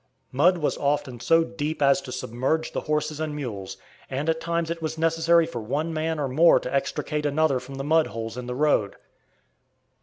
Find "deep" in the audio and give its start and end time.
1.43-1.79